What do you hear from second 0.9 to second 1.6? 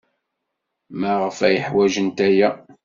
Maɣef ay